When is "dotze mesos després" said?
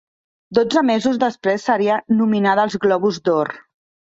0.57-1.67